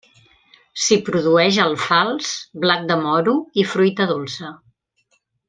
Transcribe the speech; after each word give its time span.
S'hi 0.85 0.95
produeix 1.09 1.59
alfals, 1.65 2.31
blat 2.65 2.89
de 2.93 2.99
moro 3.05 3.37
i 3.65 3.67
fruita 3.75 4.09
dolça. 4.15 4.53